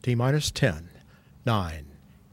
[0.00, 0.90] T minus 10,
[1.44, 1.86] 9,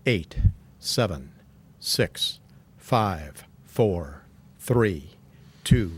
[0.06, 0.36] 8,
[0.80, 1.32] 7,
[1.80, 2.40] 6,
[2.78, 4.22] 5, 4,
[4.60, 5.10] 3,
[5.64, 5.92] 2,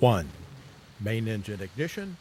[0.00, 0.28] 1.
[0.98, 2.16] Main engine ignition.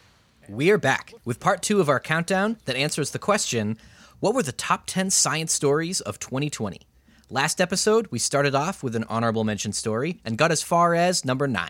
[0.50, 3.78] We're back with part two of our countdown that answers the question
[4.20, 6.82] What were the top 10 science stories of 2020?
[7.30, 11.23] Last episode, we started off with an honorable mention story and got as far as
[11.23, 11.70] number 9.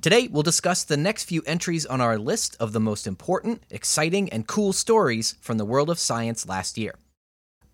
[0.00, 4.28] Today, we'll discuss the next few entries on our list of the most important, exciting,
[4.30, 6.94] and cool stories from the world of science last year.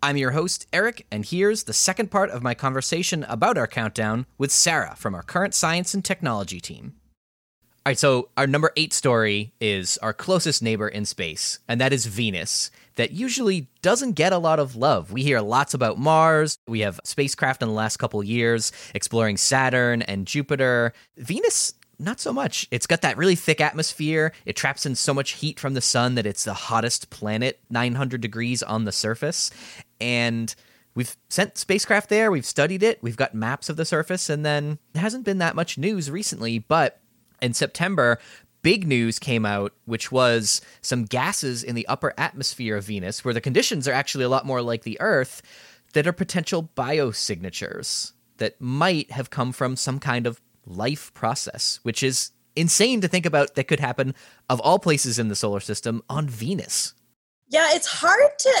[0.01, 4.27] I'm your host, Eric, and here's the second part of my conversation about our countdown
[4.37, 6.93] with Sarah from our current science and technology team.
[7.85, 11.93] All right, so our number eight story is our closest neighbor in space, and that
[11.93, 15.11] is Venus, that usually doesn't get a lot of love.
[15.11, 16.57] We hear lots about Mars.
[16.67, 20.93] We have spacecraft in the last couple years exploring Saturn and Jupiter.
[21.17, 22.67] Venus, not so much.
[22.71, 24.31] It's got that really thick atmosphere.
[24.45, 28.21] It traps in so much heat from the sun that it's the hottest planet, 900
[28.21, 29.51] degrees on the surface.
[29.99, 30.53] And
[30.95, 34.79] we've sent spacecraft there, we've studied it, we've got maps of the surface, and then
[34.93, 37.01] there hasn't been that much news recently, but
[37.41, 38.17] in September,
[38.61, 43.33] big news came out, which was some gases in the upper atmosphere of Venus, where
[43.33, 45.41] the conditions are actually a lot more like the Earth,
[45.93, 52.03] that are potential biosignatures that might have come from some kind of life process, which
[52.03, 54.15] is insane to think about that could happen
[54.49, 56.93] of all places in the solar system on Venus.
[57.49, 58.53] Yeah, it's hard to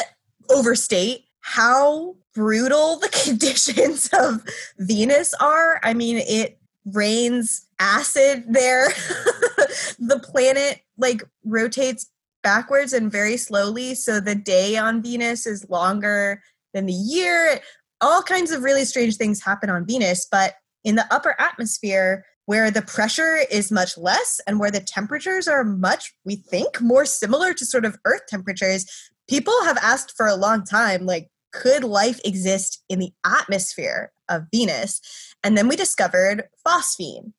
[0.49, 4.43] overstate how brutal the conditions of
[4.77, 5.79] Venus are.
[5.83, 8.89] I mean, it rains acid there.
[9.99, 12.09] the planet like rotates
[12.43, 16.41] backwards and very slowly, so the day on Venus is longer
[16.73, 17.59] than the year.
[18.01, 22.71] All kinds of really strange things happen on Venus, but in the upper atmosphere, where
[22.71, 27.53] the pressure is much less and where the temperatures are much, we think, more similar
[27.55, 28.85] to sort of Earth temperatures,
[29.27, 34.43] people have asked for a long time, like, could life exist in the atmosphere of
[34.51, 35.01] Venus?
[35.43, 37.33] And then we discovered phosphine.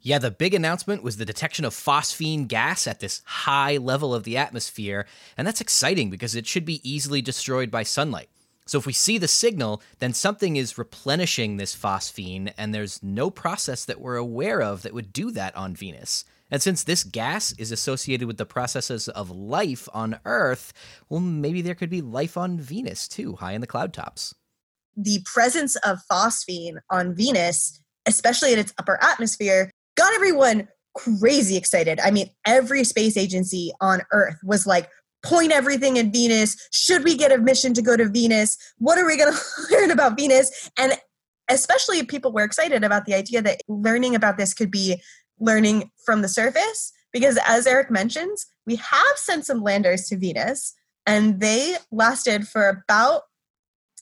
[0.00, 4.22] Yeah, the big announcement was the detection of phosphine gas at this high level of
[4.22, 5.06] the atmosphere.
[5.36, 8.28] And that's exciting because it should be easily destroyed by sunlight.
[8.66, 13.30] So if we see the signal, then something is replenishing this phosphine, and there's no
[13.30, 16.24] process that we're aware of that would do that on Venus.
[16.50, 20.72] And since this gas is associated with the processes of life on Earth,
[21.08, 24.34] well, maybe there could be life on Venus too, high in the cloud tops.
[24.96, 32.00] The presence of phosphine on Venus, especially in its upper atmosphere, got everyone crazy excited.
[32.00, 34.88] I mean, every space agency on Earth was like,
[35.26, 36.56] point everything at Venus.
[36.72, 38.56] Should we get a mission to go to Venus?
[38.78, 39.34] What are we going
[39.68, 40.70] to learn about Venus?
[40.78, 40.92] And
[41.48, 45.00] especially if people were excited about the idea that learning about this could be
[45.38, 46.92] learning from the surface.
[47.12, 50.74] Because as Eric mentions, we have sent some landers to Venus
[51.06, 53.22] and they lasted for about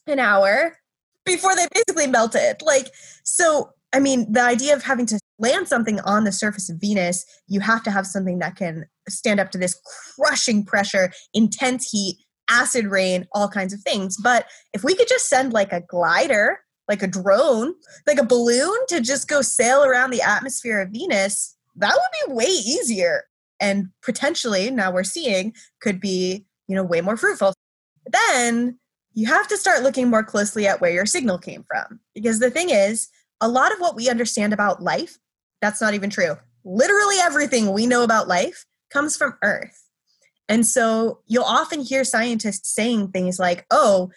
[0.06, 0.78] an hour
[1.24, 2.60] before they basically melted.
[2.62, 2.88] Like,
[3.22, 7.24] so, I mean, the idea of having to land something on the surface of Venus,
[7.46, 9.80] you have to have something that can stand up to this
[10.16, 12.18] crushing pressure, intense heat,
[12.50, 14.16] acid rain, all kinds of things.
[14.22, 17.74] But if we could just send like a glider, like a drone,
[18.06, 22.34] like a balloon to just go sail around the atmosphere of Venus, that would be
[22.34, 23.24] way easier
[23.60, 27.54] and potentially now we're seeing could be, you know, way more fruitful.
[28.06, 28.78] Then
[29.14, 32.50] you have to start looking more closely at where your signal came from because the
[32.50, 33.08] thing is,
[33.40, 35.18] a lot of what we understand about life,
[35.60, 36.36] that's not even true.
[36.64, 39.82] Literally everything we know about life comes from Earth.
[40.48, 44.10] And so you'll often hear scientists saying things like, oh,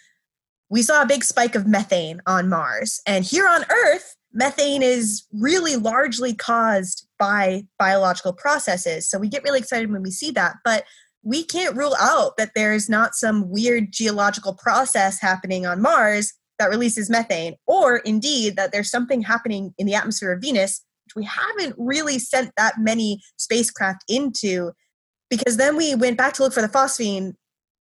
[0.70, 3.00] we saw a big spike of methane on Mars.
[3.06, 9.08] And here on Earth, methane is really largely caused by biological processes.
[9.08, 10.56] So we get really excited when we see that.
[10.64, 10.84] But
[11.22, 16.70] we can't rule out that there's not some weird geological process happening on Mars that
[16.70, 20.84] releases methane, or indeed that there's something happening in the atmosphere of Venus
[21.14, 24.72] we haven't really sent that many spacecraft into
[25.30, 27.34] because then we went back to look for the phosphine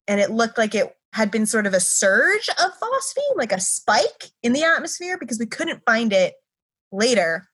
[0.08, 3.60] and it looked like it had been sort of a surge of phosphine, like a
[3.60, 6.34] spike in the atmosphere because we couldn't find it
[6.92, 7.48] later.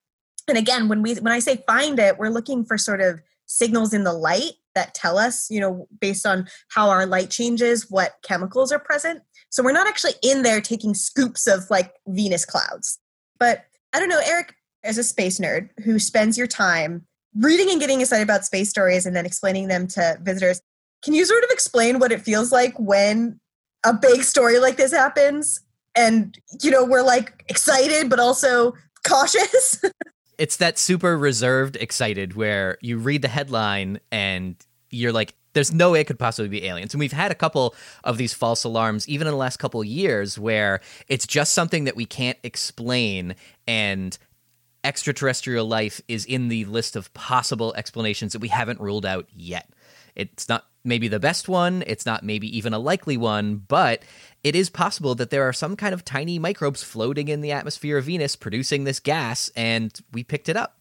[0.48, 3.94] And again, when we when I say find it, we're looking for sort of signals
[3.94, 8.14] in the light that tell us, you know, based on how our light changes, what
[8.24, 9.22] chemicals are present.
[9.50, 13.00] So we're not actually in there taking scoops of like Venus clouds.
[13.40, 17.06] But I don't know, Eric, as a space nerd who spends your time
[17.36, 20.62] reading and getting excited about space stories and then explaining them to visitors,
[21.04, 23.40] can you sort of explain what it feels like when
[23.86, 25.62] a big story like this happens
[25.96, 28.74] and you know we're like excited but also
[29.08, 29.84] cautious?
[30.38, 34.56] it's that super reserved excited where you read the headline and
[34.90, 36.94] you're like there's no way it could possibly be aliens.
[36.94, 39.88] And we've had a couple of these false alarms, even in the last couple of
[39.88, 43.36] years, where it's just something that we can't explain
[43.68, 44.18] and
[44.84, 49.70] extraterrestrial life is in the list of possible explanations that we haven't ruled out yet.
[50.16, 54.04] It's not maybe the best one, it's not maybe even a likely one, but
[54.44, 57.98] it is possible that there are some kind of tiny microbes floating in the atmosphere
[57.98, 60.80] of Venus producing this gas, and we picked it up.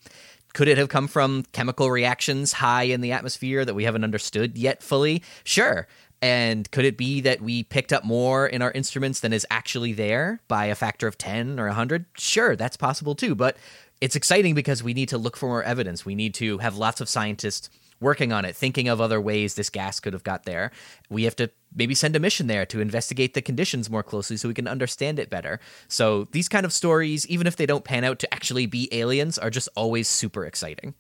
[0.55, 4.56] Could it have come from chemical reactions high in the atmosphere that we haven't understood
[4.56, 5.23] yet fully?
[5.45, 5.87] Sure.
[6.20, 9.93] And could it be that we picked up more in our instruments than is actually
[9.93, 12.06] there by a factor of 10 or 100?
[12.17, 13.35] Sure, that's possible too.
[13.35, 13.56] But
[14.00, 16.05] it's exciting because we need to look for more evidence.
[16.05, 17.70] We need to have lots of scientists
[18.00, 20.70] working on it, thinking of other ways this gas could have got there.
[21.09, 24.49] We have to maybe send a mission there to investigate the conditions more closely so
[24.49, 25.61] we can understand it better.
[25.88, 29.37] So these kind of stories, even if they don't pan out to actually be aliens,
[29.38, 30.94] are just always super exciting.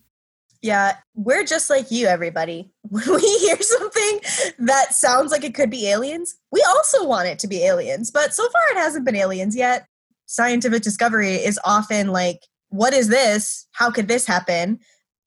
[0.60, 2.70] Yeah, we're just like you, everybody.
[2.90, 4.20] When we hear something
[4.60, 8.10] that sounds like it could be aliens, we also want it to be aliens.
[8.10, 9.86] But so far, it hasn't been aliens yet.
[10.24, 12.40] Scientific discovery is often like,
[12.70, 13.66] what is this?
[13.72, 14.78] How could this happen?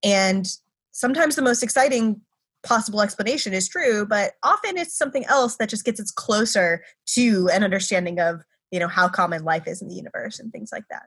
[0.04, 0.48] And
[0.92, 2.22] sometimes the most exciting
[2.64, 7.48] possible explanation is true, but often it's something else that just gets us closer to
[7.54, 8.42] an understanding of,
[8.72, 11.04] you know, how common life is in the universe and things like that.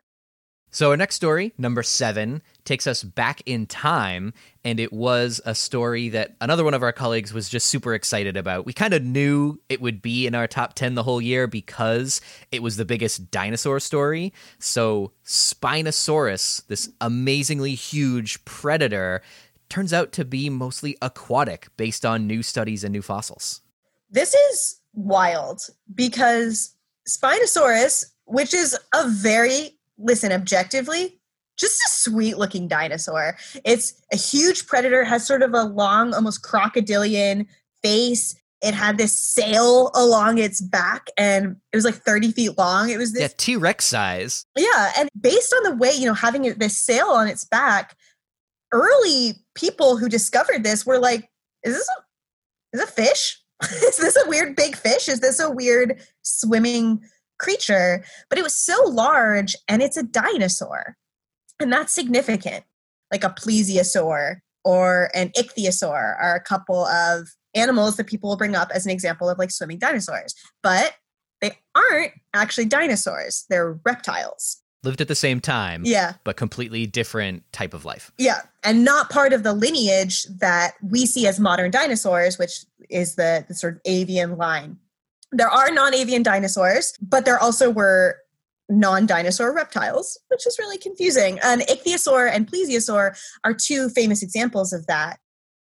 [0.75, 4.35] So, our next story, number seven, takes us back in time.
[4.65, 8.37] And it was a story that another one of our colleagues was just super excited
[8.37, 8.67] about.
[8.67, 12.21] We kind of knew it would be in our top 10 the whole year because
[12.51, 14.33] it was the biggest dinosaur story.
[14.59, 19.23] So, Spinosaurus, this amazingly huge predator,
[19.69, 23.61] turns out to be mostly aquatic based on new studies and new fossils.
[24.11, 25.61] This is wild
[25.95, 26.75] because
[27.09, 31.21] Spinosaurus, which is a very, listen, objectively,
[31.59, 33.37] just a sweet looking dinosaur.
[33.65, 37.47] It's a huge predator, has sort of a long, almost crocodilian
[37.83, 38.35] face.
[38.63, 42.89] It had this sail along its back and it was like 30 feet long.
[42.89, 44.47] It was this yeah, T Rex size.
[44.57, 44.93] Yeah.
[44.99, 47.97] And based on the way, you know, having this sail on its back,
[48.73, 51.29] early people who discovered this were like,
[51.63, 53.41] is this a, is a fish?
[53.63, 55.09] is this a weird big fish?
[55.09, 57.03] Is this a weird swimming
[57.39, 58.05] creature?
[58.29, 60.97] But it was so large and it's a dinosaur.
[61.61, 62.65] And that's significant.
[63.13, 68.57] Like a plesiosaur or an ichthyosaur are a couple of animals that people will bring
[68.57, 70.35] up as an example of like swimming dinosaurs.
[70.63, 70.95] But
[71.41, 75.83] they aren't actually dinosaurs, they're reptiles lived at the same time.
[75.85, 76.15] Yeah.
[76.23, 78.13] But completely different type of life.
[78.19, 78.43] Yeah.
[78.63, 83.45] And not part of the lineage that we see as modern dinosaurs, which is the,
[83.49, 84.79] the sort of avian line.
[85.35, 88.19] There are non avian dinosaurs, but there also were
[88.69, 91.39] non dinosaur reptiles, which is really confusing.
[91.43, 95.19] An ichthyosaur and plesiosaur are two famous examples of that.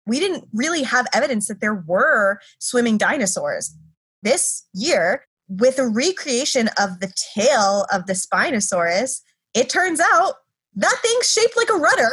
[0.06, 3.76] We didn't really have evidence that there were swimming dinosaurs.
[4.22, 9.20] This year, with a recreation of the tail of the Spinosaurus,
[9.54, 10.34] it turns out
[10.74, 12.10] that thing's shaped like a rudder.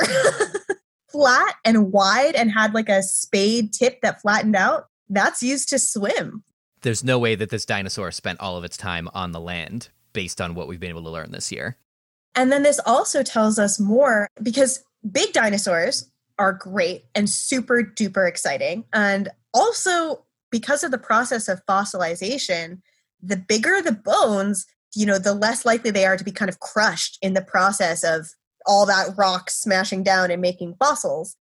[1.12, 4.88] Flat and wide and had like a spade tip that flattened out.
[5.10, 6.44] That's used to swim.
[6.82, 10.40] There's no way that this dinosaur spent all of its time on the land based
[10.42, 11.78] on what we've been able to learn this year.
[12.36, 16.10] And then this also tells us more because big dinosaurs
[16.40, 18.86] are great and super duper exciting.
[18.94, 22.82] And also, because of the process of fossilization,
[23.22, 24.66] the bigger the bones,
[24.96, 28.04] you know, the less likely they are to be kind of crushed in the process
[28.04, 28.28] of
[28.66, 31.36] all that rock smashing down and making fossils.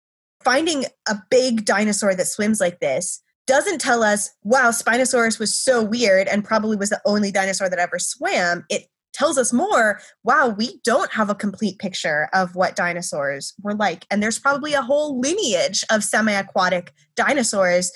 [0.44, 5.84] Finding a big dinosaur that swims like this doesn't tell us, wow, Spinosaurus was so
[5.84, 8.66] weird and probably was the only dinosaur that ever swam.
[8.70, 13.75] It tells us more, wow, we don't have a complete picture of what dinosaurs were
[13.75, 14.06] like.
[14.12, 17.92] And there's probably a whole lineage of semi aquatic dinosaurs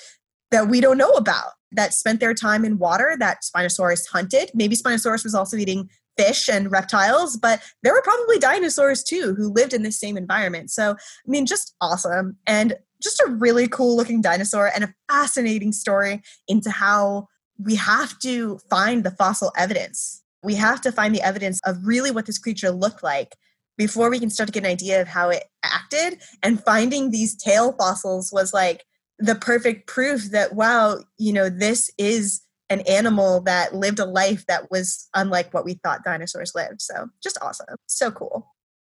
[0.50, 4.50] that we don't know about that spent their time in water that Spinosaurus hunted.
[4.54, 9.52] Maybe Spinosaurus was also eating fish and reptiles, but there were probably dinosaurs too who
[9.52, 10.70] lived in this same environment.
[10.70, 12.36] So, I mean, just awesome.
[12.46, 17.28] And just a really cool looking dinosaur and a fascinating story into how
[17.58, 20.22] we have to find the fossil evidence.
[20.42, 23.36] We have to find the evidence of really what this creature looked like
[23.76, 26.20] before we can start to get an idea of how it acted.
[26.42, 28.84] And finding these tail fossils was like,
[29.20, 32.40] the perfect proof that wow you know this is
[32.70, 37.08] an animal that lived a life that was unlike what we thought dinosaurs lived so
[37.22, 38.48] just awesome so cool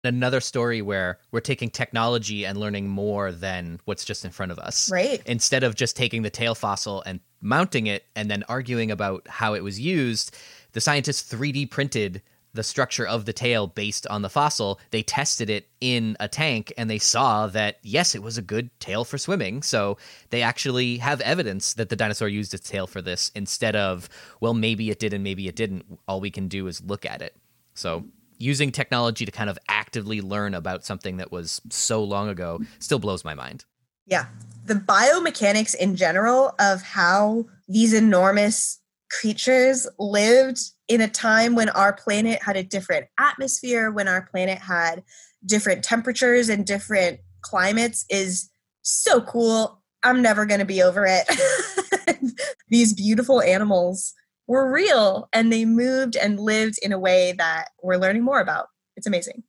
[0.04, 4.58] another story where we're taking technology and learning more than what's just in front of
[4.58, 8.90] us right instead of just taking the tail fossil and mounting it and then arguing
[8.90, 10.36] about how it was used
[10.72, 15.48] the scientists 3d printed the structure of the tail based on the fossil, they tested
[15.48, 19.18] it in a tank and they saw that, yes, it was a good tail for
[19.18, 19.62] swimming.
[19.62, 19.98] So
[20.30, 24.08] they actually have evidence that the dinosaur used its tail for this instead of,
[24.40, 25.84] well, maybe it did and maybe it didn't.
[26.08, 27.36] All we can do is look at it.
[27.74, 28.04] So
[28.38, 29.58] using technology to kind of
[29.90, 33.64] actively learn about something that was so long ago still blows my mind.
[34.06, 34.26] Yeah.
[34.66, 38.78] The biomechanics in general of how these enormous
[39.10, 44.58] creatures lived in a time when our planet had a different atmosphere, when our planet
[44.58, 45.02] had
[45.44, 48.48] different temperatures and different climates is
[48.82, 49.82] so cool.
[50.04, 52.30] I'm never going to be over it.
[52.68, 54.14] These beautiful animals
[54.46, 58.66] were real and they moved and lived in a way that we're learning more about.
[58.96, 59.42] It's amazing.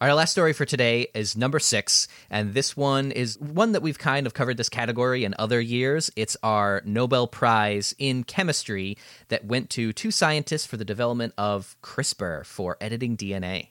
[0.00, 3.98] Our last story for today is number six, and this one is one that we've
[3.98, 6.08] kind of covered this category in other years.
[6.14, 11.74] It's our Nobel Prize in Chemistry that went to two scientists for the development of
[11.82, 13.70] CRISPR for editing DNA.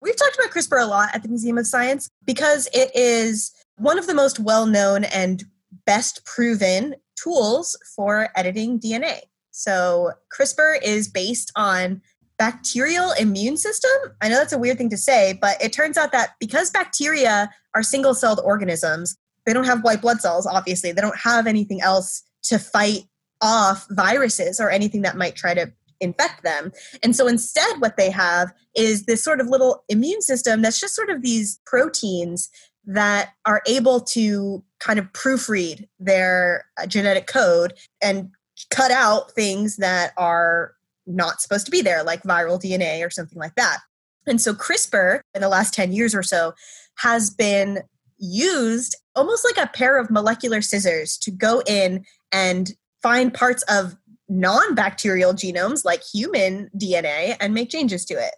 [0.00, 3.98] We've talked about CRISPR a lot at the Museum of Science because it is one
[3.98, 5.44] of the most well known and
[5.84, 9.20] best proven tools for editing DNA.
[9.50, 12.00] So, CRISPR is based on
[12.38, 13.90] bacterial immune system.
[14.20, 17.50] I know that's a weird thing to say, but it turns out that because bacteria
[17.74, 20.92] are single celled organisms, they don't have white blood cells, obviously.
[20.92, 23.04] They don't have anything else to fight
[23.40, 26.72] off viruses or anything that might try to infect them.
[27.02, 30.94] And so instead, what they have is this sort of little immune system that's just
[30.94, 32.48] sort of these proteins
[32.84, 38.30] that are able to kind of proofread their uh, genetic code and
[38.70, 40.74] cut out things that are
[41.08, 43.78] not supposed to be there, like viral DNA or something like that.
[44.26, 46.52] And so CRISPR in the last 10 years or so
[46.98, 47.80] has been
[48.18, 52.72] used almost like a pair of molecular scissors to go in and
[53.02, 53.96] find parts of
[54.28, 58.34] non bacterial genomes like human DNA and make changes to it.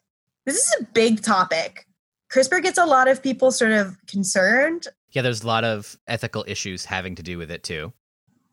[0.46, 1.86] This is a big topic.
[2.32, 4.86] CRISPR gets a lot of people sort of concerned.
[5.10, 7.92] Yeah, there's a lot of ethical issues having to do with it too.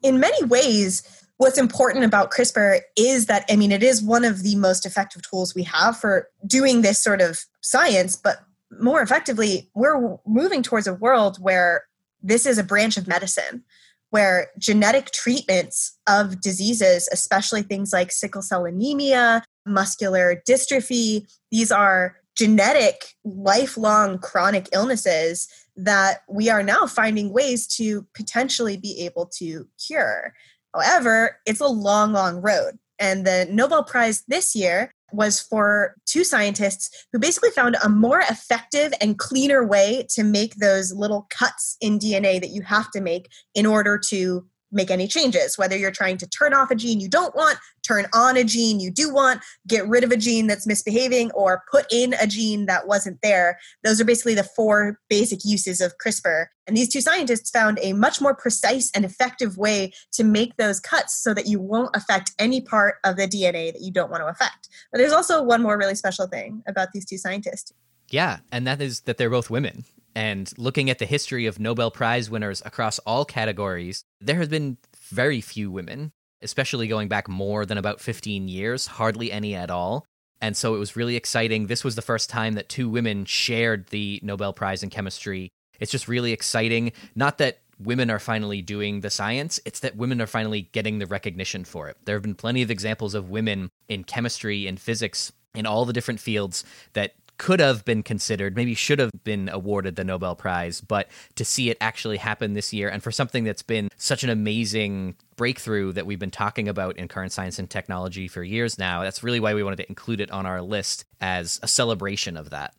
[0.02, 4.44] In many ways, what's important about CRISPR is that, I mean, it is one of
[4.44, 8.44] the most effective tools we have for doing this sort of science, but
[8.80, 11.86] more effectively, we're moving towards a world where
[12.22, 13.64] this is a branch of medicine
[14.10, 22.16] where genetic treatments of diseases, especially things like sickle cell anemia, muscular dystrophy, these are
[22.36, 29.68] genetic, lifelong chronic illnesses that we are now finding ways to potentially be able to
[29.86, 30.34] cure.
[30.74, 32.78] However, it's a long, long road.
[33.00, 38.20] And the Nobel Prize this year was for two scientists who basically found a more
[38.20, 43.02] effective and cleaner way to make those little cuts in DNA that you have to
[43.02, 47.00] make in order to make any changes, whether you're trying to turn off a gene
[47.00, 50.48] you don't want, turn on a gene you do want, get rid of a gene
[50.48, 53.58] that's misbehaving, or put in a gene that wasn't there.
[53.84, 56.48] Those are basically the four basic uses of CRISPR.
[56.68, 60.80] And these two scientists found a much more precise and effective way to make those
[60.80, 64.22] cuts so that you won't affect any part of the DNA that you don't want
[64.22, 64.68] to affect.
[64.92, 67.72] But there's also one more really special thing about these two scientists.
[68.10, 69.86] Yeah, and that is that they're both women.
[70.18, 74.80] And looking at the history of Nobel Prize winners across all categories, there has been
[75.12, 80.08] very few women, especially going back more than about 15 years, hardly any at all.
[80.42, 81.68] And so it was really exciting.
[81.68, 85.52] This was the first time that two women shared the Nobel Prize in chemistry.
[85.80, 86.94] It's just really exciting.
[87.14, 91.06] Not that women are finally doing the science, it's that women are finally getting the
[91.06, 91.98] recognition for it.
[92.06, 95.94] There have been plenty of examples of women in chemistry and physics in all the
[95.94, 100.82] different fields that could have been considered, maybe should have been awarded the Nobel Prize,
[100.82, 104.30] but to see it actually happen this year and for something that's been such an
[104.30, 109.04] amazing breakthrough that we've been talking about in current science and technology for years now,
[109.04, 112.50] that's really why we wanted to include it on our list as a celebration of
[112.50, 112.74] that.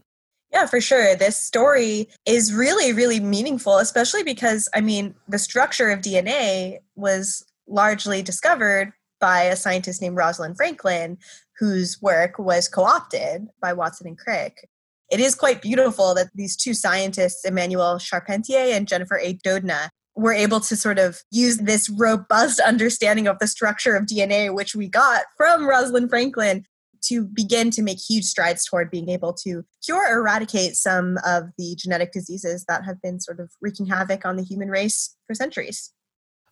[0.52, 1.14] Yeah, for sure.
[1.14, 7.44] This story is really, really meaningful, especially because, I mean, the structure of DNA was
[7.66, 11.18] largely discovered by a scientist named Rosalind Franklin,
[11.58, 14.68] whose work was co opted by Watson and Crick.
[15.10, 19.34] It is quite beautiful that these two scientists, Emmanuelle Charpentier and Jennifer A.
[19.34, 24.52] Doudna, were able to sort of use this robust understanding of the structure of DNA,
[24.52, 26.64] which we got from Rosalind Franklin,
[27.00, 31.44] to begin to make huge strides toward being able to cure or eradicate some of
[31.56, 35.34] the genetic diseases that have been sort of wreaking havoc on the human race for
[35.34, 35.92] centuries.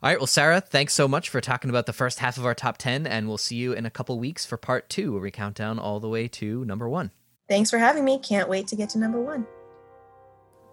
[0.02, 0.18] All right.
[0.18, 3.06] Well, Sarah, thanks so much for talking about the first half of our top 10,
[3.06, 5.78] and we'll see you in a couple weeks for part two, where we count down
[5.78, 7.10] all the way to number one.
[7.48, 8.18] Thanks for having me.
[8.18, 9.46] Can't wait to get to number one.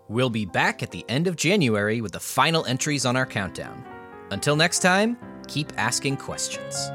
[0.10, 3.86] We'll be back at the end of January with the final entries on our countdown.
[4.32, 6.90] Until next time, keep asking questions.